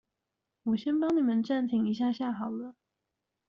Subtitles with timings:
[0.63, 2.73] 我先幫你們暫停一下下好了